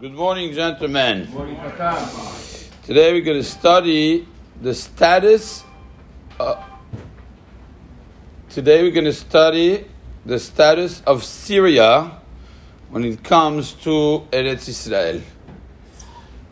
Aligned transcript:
Good 0.00 0.14
morning, 0.14 0.54
gentlemen. 0.54 1.26
Today 2.84 3.12
we're 3.12 3.20
going 3.20 3.36
to 3.36 3.44
study 3.44 4.26
the 4.62 4.72
status. 4.72 5.62
Uh, 6.38 6.64
today 8.48 8.82
we're 8.82 8.92
going 8.92 9.04
to 9.04 9.12
study 9.12 9.84
the 10.24 10.38
status 10.38 11.02
of 11.06 11.22
Syria 11.22 12.18
when 12.88 13.04
it 13.04 13.22
comes 13.22 13.74
to 13.84 14.26
Eretz 14.32 14.70
Israel. 14.70 15.20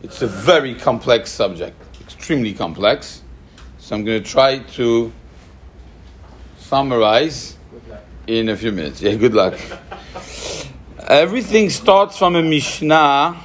It's 0.02 0.20
a 0.20 0.26
very 0.26 0.74
complex 0.74 1.30
subject, 1.30 1.82
extremely 2.02 2.52
complex. 2.52 3.22
So 3.78 3.96
I'm 3.96 4.04
going 4.04 4.22
to 4.22 4.30
try 4.30 4.58
to 4.76 5.10
summarize 6.58 7.56
in 8.26 8.50
a 8.50 8.56
few 8.58 8.72
minutes. 8.72 9.00
Yeah, 9.00 9.14
good 9.14 9.32
luck. 9.32 9.58
Everything 11.07 11.69
starts 11.69 12.17
from 12.17 12.35
a 12.35 12.41
Mishnah 12.41 13.35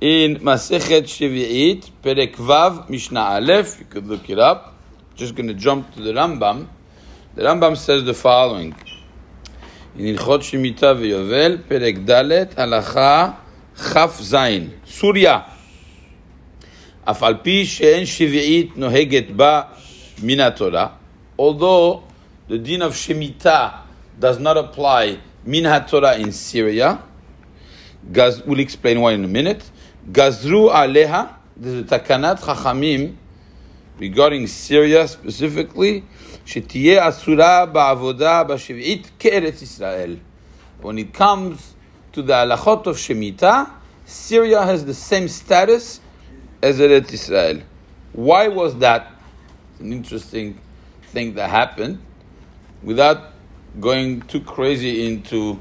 in 0.00 0.36
Masechet 0.36 1.04
Shevi'it, 1.04 1.90
Perek 2.02 2.34
Vav, 2.36 2.88
Mishnah 2.88 3.20
Aleph. 3.20 3.78
You 3.80 3.86
could 3.86 4.06
look 4.06 4.30
it 4.30 4.38
up. 4.38 4.74
Just 5.14 5.34
going 5.34 5.48
to 5.48 5.54
jump 5.54 5.92
to 5.94 6.00
the 6.00 6.12
Rambam. 6.12 6.68
The 7.34 7.42
Rambam 7.42 7.76
says 7.76 8.04
the 8.04 8.14
following. 8.14 8.74
In 9.96 10.16
Ilchot 10.16 10.40
Shemitah 10.40 10.96
veYovel, 10.96 11.58
Perek 11.64 12.06
Dalet, 12.06 12.54
Halacha 12.54 13.36
Chaf 13.76 14.18
Zayin, 14.20 14.70
Surya. 14.84 15.44
אף 17.04 17.22
על 17.22 17.34
פי 17.42 17.66
שאין 17.66 18.06
שביעית 18.06 18.76
נוהגת 18.76 19.30
בה 19.30 19.62
מן 20.22 20.40
התורה, 20.40 20.86
although 21.38 22.02
the 22.48 22.58
din 22.58 22.82
of 22.82 22.94
Shemitah 22.94 23.70
does 24.18 24.38
not 24.38 24.56
apply 24.56 25.16
min 25.44 25.64
Torah 25.86 26.16
in 26.16 26.32
Syria. 26.32 27.02
Gaz, 28.12 28.42
we'll 28.44 28.60
explain 28.60 29.00
why 29.00 29.12
in 29.12 29.24
a 29.24 29.28
minute. 29.28 29.68
Gazru 30.10 30.72
aleha, 30.72 31.34
there's 31.56 31.80
a 31.80 31.84
takanat 31.84 32.40
chachamim 32.40 33.16
regarding 33.98 34.46
Syria 34.46 35.06
specifically. 35.06 36.04
שתהיה 36.46 37.08
אסורה 37.08 37.66
בעבודה 37.66 38.44
בשביעית 38.44 39.10
כארץ 39.18 39.62
ישראל. 39.62 40.16
When 40.82 40.98
it 40.98 41.12
comes 41.12 41.74
to 42.12 42.22
the 42.22 42.32
halachot 42.32 42.86
of 42.86 42.96
Shemitah, 42.96 43.70
Syria 44.06 44.64
has 44.64 44.84
the 44.84 44.94
same 44.94 45.28
status 45.28 46.00
as 46.62 46.80
Eretz 46.80 47.12
Israel. 47.12 47.60
Why 48.12 48.48
was 48.48 48.76
that? 48.78 49.06
It's 49.72 49.80
an 49.80 49.92
interesting 49.92 50.58
thing 51.12 51.34
that 51.34 51.50
happened. 51.50 51.98
Without 52.82 53.18
going 53.79 54.21
too 54.23 54.41
crazy 54.41 55.05
into 55.05 55.59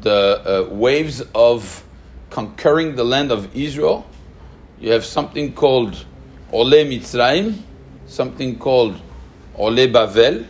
the 0.00 0.66
uh, 0.70 0.74
waves 0.74 1.22
of 1.34 1.84
conquering 2.30 2.96
the 2.96 3.04
land 3.04 3.30
of 3.30 3.54
Israel, 3.56 4.06
you 4.80 4.90
have 4.90 5.04
something 5.04 5.52
called 5.52 6.04
Ole 6.52 6.84
Mitzrayim, 6.84 7.58
something 8.06 8.58
called 8.58 9.00
Ole 9.56 9.88
Bavel, 9.88 10.46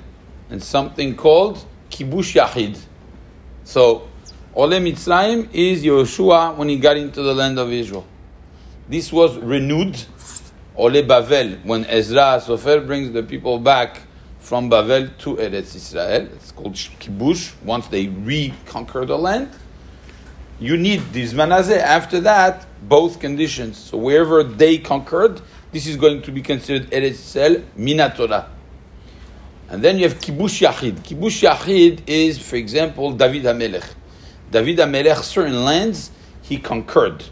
and 0.50 0.62
something 0.62 1.14
called 1.14 1.64
Kibush 1.90 2.34
Yachid. 2.34 2.78
So, 3.64 4.08
Ole 4.54 4.80
Mitzrayim 4.80 5.48
is 5.52 5.84
Yeshua 5.84 6.56
when 6.56 6.68
he 6.68 6.78
got 6.78 6.96
into 6.96 7.22
the 7.22 7.34
land 7.34 7.58
of 7.58 7.70
Israel. 7.72 8.06
This 8.88 9.12
was 9.12 9.36
renewed, 9.38 10.02
Ole 10.76 11.02
Bavel, 11.02 11.64
when 11.64 11.84
Ezra 11.86 12.40
Sofer 12.40 12.86
brings 12.86 13.12
the 13.12 13.22
people 13.22 13.58
back 13.58 14.00
from 14.44 14.68
Bavel 14.70 15.08
to 15.16 15.36
Eretz 15.36 15.74
Israel. 15.74 16.28
It's 16.34 16.52
called 16.52 16.74
Kibush. 16.74 17.54
Once 17.64 17.86
they 17.86 18.08
reconquer 18.08 19.06
the 19.06 19.16
land, 19.16 19.48
you 20.60 20.76
need 20.76 21.00
this 21.14 21.32
manazeh. 21.32 21.78
After 21.78 22.20
that, 22.20 22.66
both 22.86 23.20
conditions. 23.20 23.78
So 23.78 23.96
wherever 23.96 24.44
they 24.44 24.76
conquered, 24.76 25.40
this 25.72 25.86
is 25.86 25.96
going 25.96 26.20
to 26.22 26.30
be 26.30 26.42
considered 26.42 26.90
Eretz 26.90 27.12
Israel 27.12 27.64
Minatorah. 27.78 28.48
And 29.70 29.82
then 29.82 29.96
you 29.96 30.06
have 30.06 30.18
Kibush 30.18 30.60
Yachid. 30.60 30.98
Kibush 30.98 31.48
Yachid 31.48 32.02
is, 32.06 32.38
for 32.38 32.56
example, 32.56 33.12
David 33.12 33.44
HaMelech. 33.44 33.94
David 34.50 34.76
HaMelech, 34.76 35.22
certain 35.22 35.64
lands, 35.64 36.10
he 36.42 36.58
conquered. 36.58 37.24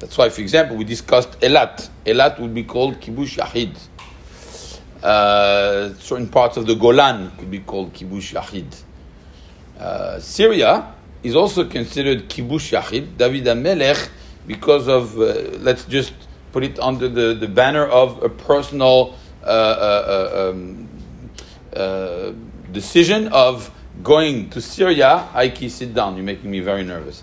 That's 0.00 0.18
why, 0.18 0.28
for 0.30 0.40
example, 0.40 0.76
we 0.76 0.82
discussed 0.82 1.38
Elat. 1.40 1.88
Elat 2.04 2.40
would 2.40 2.52
be 2.52 2.64
called 2.64 3.00
Kibush 3.00 3.38
Yachid. 3.38 3.78
Uh, 5.02 5.94
certain 5.94 6.28
parts 6.28 6.56
of 6.56 6.66
the 6.66 6.74
Golan 6.74 7.30
could 7.38 7.50
be 7.50 7.60
called 7.60 7.94
Kibush 7.94 8.34
Yachid. 8.34 8.82
Uh, 9.78 10.20
Syria 10.20 10.94
is 11.22 11.34
also 11.34 11.64
considered 11.64 12.28
Kibush 12.28 12.78
Yachid, 12.78 13.16
David 13.16 13.44
HaMelech, 13.44 14.10
because 14.46 14.88
of, 14.88 15.18
uh, 15.18 15.58
let's 15.60 15.84
just 15.84 16.12
put 16.52 16.64
it 16.64 16.78
under 16.80 17.08
the, 17.08 17.34
the 17.34 17.48
banner 17.48 17.86
of 17.86 18.22
a 18.22 18.28
personal 18.28 19.14
uh, 19.42 19.46
uh, 19.46 20.50
um, 20.52 20.88
uh, 21.74 22.32
decision 22.72 23.28
of 23.28 23.70
going 24.02 24.50
to 24.50 24.60
Syria. 24.60 25.28
Ike, 25.32 25.70
sit 25.70 25.94
down, 25.94 26.16
you're 26.16 26.24
making 26.24 26.50
me 26.50 26.60
very 26.60 26.82
nervous. 26.82 27.22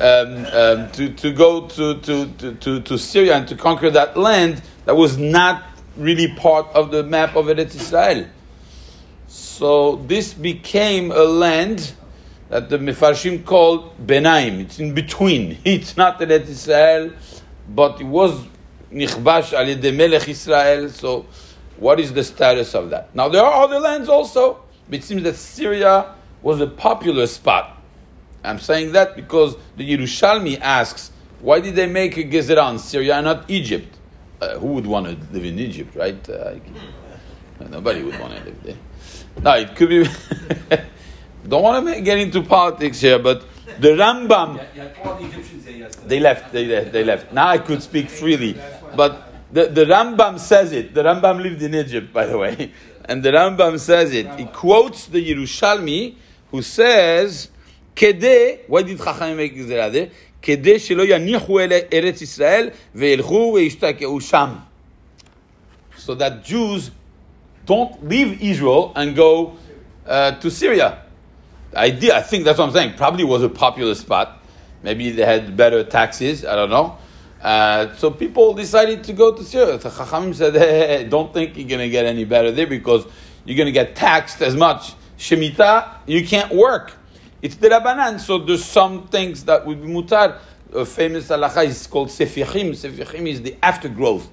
Um, 0.00 0.46
um, 0.46 0.90
to, 0.92 1.12
to 1.16 1.32
go 1.32 1.66
to, 1.68 2.00
to, 2.00 2.54
to, 2.60 2.80
to 2.80 2.98
Syria 2.98 3.36
and 3.36 3.48
to 3.48 3.56
conquer 3.56 3.90
that 3.90 4.16
land 4.16 4.62
that 4.86 4.96
was 4.96 5.18
not 5.18 5.64
really 5.96 6.28
part 6.34 6.66
of 6.74 6.90
the 6.90 7.02
map 7.02 7.36
of 7.36 7.46
Eretz 7.46 7.74
Israel. 7.74 8.26
So 9.26 9.96
this 10.06 10.32
became 10.34 11.10
a 11.10 11.24
land 11.24 11.92
that 12.48 12.68
the 12.68 12.78
Mefarshim 12.78 13.44
called 13.44 14.06
Benaim. 14.06 14.60
It's 14.60 14.78
in 14.78 14.94
between. 14.94 15.58
It's 15.64 15.96
not 15.96 16.20
Eretz 16.20 16.48
Israel, 16.48 17.12
but 17.68 18.00
it 18.00 18.06
was 18.06 18.44
Nichbash 18.92 19.52
al 19.52 19.92
Melech 19.92 20.28
Israel. 20.28 20.88
So 20.90 21.26
what 21.76 21.98
is 22.00 22.12
the 22.12 22.24
status 22.24 22.74
of 22.74 22.90
that? 22.90 23.14
Now 23.14 23.28
there 23.28 23.42
are 23.42 23.64
other 23.64 23.80
lands 23.80 24.08
also, 24.08 24.60
but 24.88 25.00
it 25.00 25.04
seems 25.04 25.22
that 25.24 25.36
Syria 25.36 26.14
was 26.42 26.60
a 26.60 26.66
popular 26.66 27.26
spot. 27.26 27.80
I'm 28.44 28.58
saying 28.58 28.92
that 28.92 29.16
because 29.16 29.56
the 29.76 29.96
Yerushalmi 29.96 30.60
asks, 30.60 31.10
why 31.40 31.60
did 31.60 31.74
they 31.74 31.86
make 31.86 32.16
a 32.16 32.24
Gezerah 32.24 32.78
Syria 32.78 33.16
and 33.16 33.24
not 33.24 33.50
Egypt? 33.50 33.98
Uh, 34.44 34.58
who 34.58 34.66
would 34.66 34.86
want 34.86 35.06
to 35.06 35.16
live 35.32 35.44
in 35.44 35.58
Egypt, 35.58 35.96
right? 35.96 36.28
Uh, 36.28 36.56
nobody 37.70 38.02
would 38.02 38.18
want 38.20 38.36
to 38.36 38.44
live 38.44 38.62
there. 38.62 38.76
Now 39.42 39.54
it 39.56 39.74
could 39.74 39.88
be. 39.88 40.04
don't 41.48 41.62
want 41.62 41.86
to 41.86 42.00
get 42.02 42.18
into 42.18 42.42
politics 42.42 43.00
here, 43.00 43.18
but 43.18 43.42
the 43.80 43.90
Rambam. 43.90 44.60
They 46.06 46.20
left. 46.20 46.52
They 46.52 46.66
left. 46.66 46.92
They 46.92 47.04
left. 47.04 47.32
Now 47.32 47.48
I 47.48 47.58
could 47.58 47.82
speak 47.82 48.10
freely, 48.10 48.58
but 48.94 49.32
the, 49.50 49.66
the 49.66 49.86
Rambam 49.86 50.38
says 50.38 50.72
it. 50.72 50.92
The 50.92 51.02
Rambam 51.04 51.42
lived 51.42 51.62
in 51.62 51.74
Egypt, 51.74 52.12
by 52.12 52.26
the 52.26 52.36
way, 52.36 52.70
and 53.06 53.22
the 53.22 53.30
Rambam 53.30 53.78
says 53.78 54.12
it. 54.12 54.28
He 54.38 54.44
quotes 54.44 55.06
the 55.06 55.24
Yerushalmi, 55.24 56.16
who 56.50 56.60
says, 56.60 57.48
"Kede." 57.96 58.68
Why 58.68 58.82
did 58.82 58.98
Chachamim 58.98 59.36
make 59.36 59.56
this 59.56 59.68
there? 59.68 60.10
כדי 60.43 60.79
שלא 60.79 61.03
יניחו 61.03 61.59
אל 61.59 61.71
ארץ 61.93 62.21
ישראל 62.21 62.69
וילכו 62.95 63.51
וישתקעו 63.55 64.21
שם. 64.21 64.49
So 65.97 66.15
that 66.15 66.43
Jews 66.43 66.91
don't 67.65 68.07
leave 68.07 68.41
Israel 68.41 68.93
and 68.95 69.15
go 69.15 69.53
uh, 70.07 70.31
to 70.39 70.49
Syria. 70.49 71.03
I, 71.75 71.91
did, 71.91 72.11
I 72.11 72.21
think 72.21 72.45
that's 72.45 72.57
what 72.57 72.65
I'm 72.65 72.73
saying. 72.73 72.93
Probably 72.95 73.23
was 73.23 73.43
a 73.43 73.49
popular 73.49 73.93
spot. 73.95 74.39
Maybe 74.81 75.11
they 75.11 75.25
had 75.25 75.55
better 75.55 75.83
taxes. 75.83 76.45
I 76.45 76.55
don't 76.55 76.69
know. 76.69 76.97
Uh, 77.41 77.93
so 77.95 78.11
people 78.11 78.53
decided 78.53 79.03
to 79.03 79.13
go 79.13 79.33
to 79.35 79.43
Syria. 79.43 79.77
The 79.77 79.89
Chachamim 79.89 80.33
said, 80.33 80.55
hey, 80.55 80.87
hey, 80.87 81.03
don't 81.05 81.33
think 81.33 81.57
you're 81.57 81.67
going 81.67 81.81
to 81.81 81.89
get 81.89 82.05
any 82.05 82.25
better 82.25 82.51
there 82.51 82.67
because 82.67 83.05
you're 83.45 83.57
going 83.57 83.67
to 83.67 83.71
get 83.71 83.95
taxed 83.95 84.41
as 84.41 84.55
much. 84.55 84.93
Shemitah, 85.17 85.89
you 86.07 86.25
can't 86.25 86.53
work. 86.53 86.93
It's 87.44 87.56
the 87.56 87.68
Rabbanan, 87.68 88.20
so 88.20 88.38
there's 88.38 88.64
some 88.64 89.06
things 89.08 89.44
that 89.44 89.66
would 89.66 89.82
be 89.82 89.86
mutar. 89.86 90.38
A 90.72 90.86
famous 90.86 91.28
halacha 91.28 91.66
is 91.66 91.86
called 91.86 92.08
sefichim. 92.08 92.70
Sefichim 92.70 93.28
is 93.28 93.42
the 93.42 93.54
aftergrowth. 93.62 94.28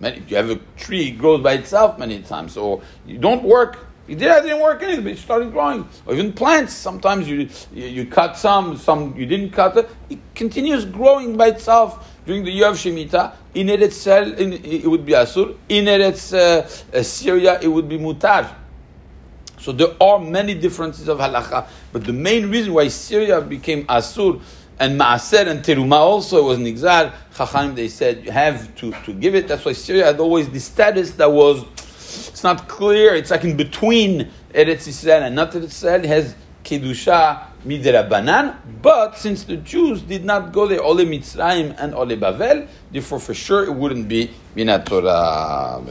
Many, 0.00 0.24
you 0.26 0.34
have 0.34 0.50
a 0.50 0.58
tree, 0.76 1.10
it 1.10 1.12
grows 1.12 1.40
by 1.40 1.52
itself 1.52 1.96
many 1.96 2.22
times. 2.22 2.54
So 2.54 2.82
you 3.06 3.18
don't 3.18 3.44
work. 3.44 3.86
It 4.08 4.18
did, 4.18 4.42
didn't 4.42 4.60
work 4.60 4.82
anything, 4.82 5.04
but 5.04 5.12
it 5.12 5.18
started 5.18 5.52
growing. 5.52 5.88
Or 6.06 6.14
even 6.14 6.32
plants. 6.32 6.72
Sometimes 6.72 7.28
you, 7.28 7.48
you, 7.72 7.86
you 7.86 8.06
cut 8.06 8.36
some, 8.36 8.76
some 8.76 9.14
you 9.16 9.26
didn't 9.26 9.50
cut 9.50 9.76
it. 9.76 9.88
It 10.10 10.18
continues 10.34 10.84
growing 10.84 11.36
by 11.36 11.50
itself 11.50 12.18
during 12.26 12.42
the 12.42 12.50
year 12.50 12.66
of 12.66 12.74
Shemitah. 12.74 13.32
In 13.54 13.68
Eretz, 13.68 14.08
in, 14.38 14.54
it 14.54 14.88
would 14.88 15.06
be 15.06 15.12
Asur. 15.12 15.56
In 15.68 15.84
Eretz 15.84 16.34
uh, 16.34 17.02
Syria, 17.04 17.60
it 17.62 17.68
would 17.68 17.88
be 17.88 17.96
Mutar. 17.96 18.65
So 19.66 19.72
there 19.72 20.00
are 20.00 20.20
many 20.20 20.54
differences 20.54 21.08
of 21.08 21.18
halacha, 21.18 21.66
but 21.92 22.04
the 22.04 22.12
main 22.12 22.52
reason 22.52 22.72
why 22.72 22.86
Syria 22.86 23.40
became 23.40 23.84
Asur 23.86 24.40
and 24.78 25.00
Maaser 25.00 25.48
and 25.48 25.58
Teruma 25.58 25.96
also 25.96 26.46
was 26.46 26.56
Nigzar, 26.56 27.12
Chacham, 27.36 27.74
they 27.74 27.88
said 27.88 28.24
you 28.24 28.30
have 28.30 28.72
to, 28.76 28.92
to 28.92 29.12
give 29.12 29.34
it. 29.34 29.48
That's 29.48 29.64
why 29.64 29.72
Syria 29.72 30.04
had 30.04 30.20
always 30.20 30.48
the 30.48 30.60
status 30.60 31.10
that 31.14 31.32
was, 31.32 31.64
it's 32.28 32.44
not 32.44 32.68
clear, 32.68 33.16
it's 33.16 33.32
like 33.32 33.42
in 33.42 33.56
between 33.56 34.30
Eretz 34.54 34.86
Israel 34.86 35.24
and 35.24 35.34
not 35.34 35.50
Eretz 35.50 35.64
Israel. 35.64 36.04
It 36.04 36.06
has 36.06 36.36
Kedusha, 36.62 37.46
midirabanan, 37.66 38.54
but 38.80 39.18
since 39.18 39.42
the 39.42 39.56
Jews 39.56 40.00
did 40.00 40.24
not 40.24 40.52
go 40.52 40.68
there, 40.68 40.80
Ole 40.80 40.98
Mitzrayim 40.98 41.74
and 41.76 41.92
Ole 41.92 42.16
Bavel, 42.16 42.68
therefore 42.92 43.18
for 43.18 43.34
sure 43.34 43.64
it 43.64 43.74
wouldn't 43.74 44.06
be 44.06 44.30
Minat 44.54 44.86
Torah. 44.86 45.82